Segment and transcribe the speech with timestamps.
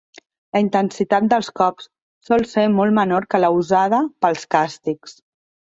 [0.55, 1.87] La intensitat dels cops
[2.31, 5.21] sol ser molt menor que la usada pels càstigs.